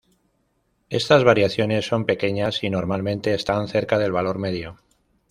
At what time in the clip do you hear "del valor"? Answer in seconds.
3.99-4.39